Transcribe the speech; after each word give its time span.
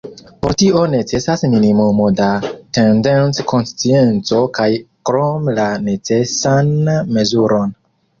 Por 0.43 0.53
tio 0.59 0.79
necesas 0.91 1.41
minimumo 1.49 2.07
da 2.19 2.29
tendenc-konscienco 2.77 4.39
kaj 4.61 4.67
krome 5.11 5.55
la 5.61 5.67
necesan 5.91 6.73
mezuron. 7.19 7.77